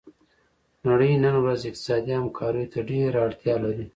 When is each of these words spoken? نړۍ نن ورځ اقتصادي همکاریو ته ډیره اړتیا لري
نړۍ 0.87 1.11
نن 1.23 1.35
ورځ 1.43 1.61
اقتصادي 1.69 2.11
همکاریو 2.17 2.71
ته 2.73 2.79
ډیره 2.89 3.17
اړتیا 3.25 3.55
لري 3.63 3.85